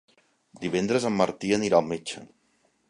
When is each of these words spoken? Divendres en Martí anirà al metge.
Divendres 0.63 1.05
en 1.11 1.15
Martí 1.21 1.55
anirà 1.59 1.81
al 1.81 1.91
metge. 1.93 2.27